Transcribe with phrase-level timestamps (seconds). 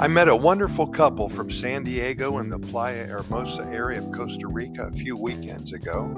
[0.00, 4.46] I met a wonderful couple from San Diego in the Playa Hermosa area of Costa
[4.46, 6.14] Rica a few weekends ago.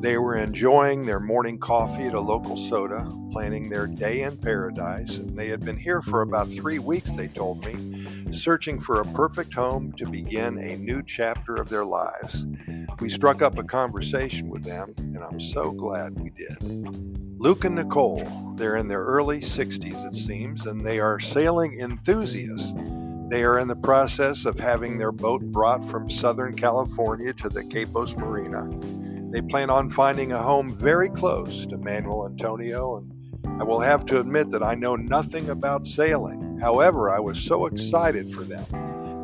[0.00, 5.18] They were enjoying their morning coffee at a local soda, planning their day in paradise,
[5.18, 9.12] and they had been here for about three weeks, they told me, searching for a
[9.12, 12.46] perfect home to begin a new chapter of their lives.
[13.00, 16.56] We struck up a conversation with them, and I'm so glad we did.
[17.38, 22.72] Luke and Nicole, they're in their early 60s, it seems, and they are sailing enthusiasts.
[23.30, 27.62] They are in the process of having their boat brought from Southern California to the
[27.62, 28.68] Quepos Marina.
[29.30, 34.04] They plan on finding a home very close to Manuel Antonio, and I will have
[34.06, 36.58] to admit that I know nothing about sailing.
[36.60, 38.64] However, I was so excited for them.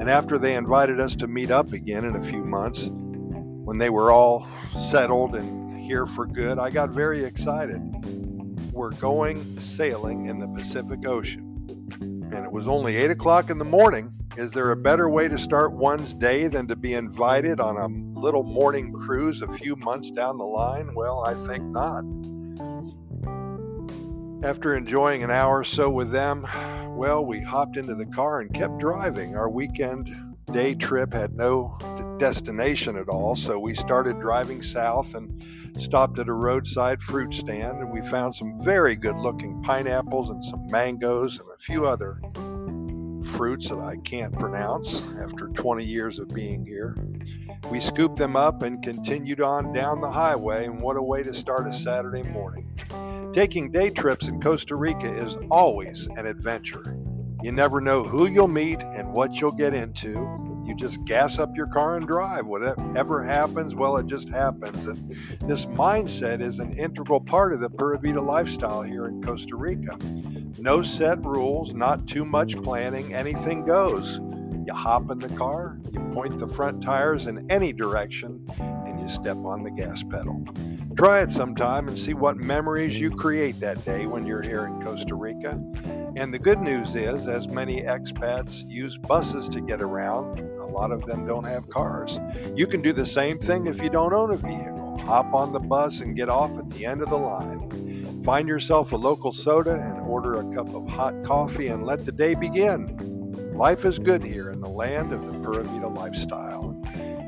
[0.00, 3.90] And after they invited us to meet up again in a few months, when they
[3.90, 7.82] were all settled and here for good, I got very excited.
[8.72, 11.55] We're going sailing in the Pacific Ocean
[12.32, 14.12] and it was only 8 o'clock in the morning.
[14.36, 18.18] Is there a better way to start one's day than to be invited on a
[18.18, 20.94] little morning cruise a few months down the line?
[20.94, 22.04] Well, I think not.
[24.42, 26.46] After enjoying an hour or so with them,
[26.96, 29.36] well, we hopped into the car and kept driving.
[29.36, 30.14] Our weekend
[30.52, 31.76] day trip had no
[32.18, 35.42] destination at all, so we started driving south and
[35.78, 40.42] stopped at a roadside fruit stand and we found some very good looking pineapples and
[40.44, 42.20] some mangoes and a few other
[43.26, 46.96] fruits that I can't pronounce after 20 years of being here.
[47.70, 51.34] We scooped them up and continued on down the highway, and what a way to
[51.34, 52.70] start a Saturday morning.
[53.32, 56.96] Taking day trips in Costa Rica is always an adventure.
[57.46, 60.10] You never know who you'll meet and what you'll get into,
[60.64, 62.44] you just gas up your car and drive.
[62.44, 64.84] Whatever happens, well, it just happens.
[64.84, 69.54] And this mindset is an integral part of the Pura Vida lifestyle here in Costa
[69.54, 69.96] Rica.
[70.58, 74.18] No set rules, not too much planning, anything goes.
[74.66, 79.08] You hop in the car, you point the front tires in any direction, and you
[79.08, 80.44] step on the gas pedal.
[80.96, 84.80] Try it sometime and see what memories you create that day when you're here in
[84.80, 85.62] Costa Rica.
[86.16, 90.92] And the good news is, as many expats use buses to get around, a lot
[90.92, 92.18] of them don't have cars.
[92.54, 94.96] You can do the same thing if you don't own a vehicle.
[95.04, 98.22] Hop on the bus and get off at the end of the line.
[98.22, 102.12] Find yourself a local soda and order a cup of hot coffee and let the
[102.12, 103.52] day begin.
[103.54, 106.80] Life is good here in the land of the Pura Vida lifestyle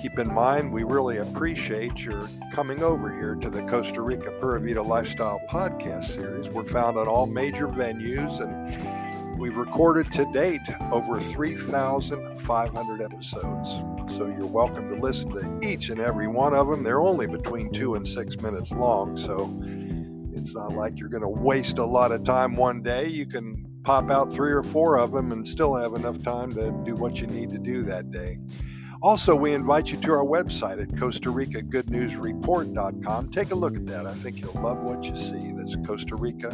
[0.00, 4.58] keep in mind, we really appreciate your coming over here to the Costa Rica Pura
[4.58, 6.48] Vida Lifestyle podcast series.
[6.48, 13.82] We're found on all major venues, and we've recorded to date over 3,500 episodes.
[14.16, 16.82] So you're welcome to listen to each and every one of them.
[16.82, 19.54] They're only between two and six minutes long, so
[20.32, 23.06] it's not like you're going to waste a lot of time one day.
[23.06, 26.70] You can pop out three or four of them and still have enough time to
[26.84, 28.38] do what you need to do that day.
[29.02, 33.30] Also, we invite you to our website at Costa Rica Good News Report.com.
[33.30, 34.04] Take a look at that.
[34.04, 35.52] I think you'll love what you see.
[35.56, 36.50] That's Costa Rica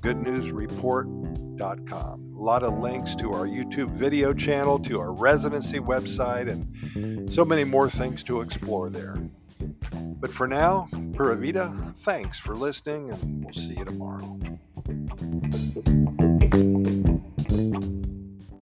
[0.00, 2.32] Good News Report.com.
[2.36, 7.44] A lot of links to our YouTube video channel, to our residency website, and so
[7.44, 9.16] many more things to explore there.
[10.18, 14.38] But for now, Pura Vida, thanks for listening, and we'll see you tomorrow.